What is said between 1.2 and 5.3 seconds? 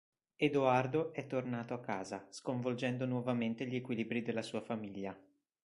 tornato a casa, sconvolgendo nuovamente gli equilibri della sua famiglia.